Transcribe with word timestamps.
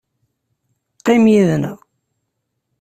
Qqim 0.99 1.23
yid-nneɣ. 1.33 1.77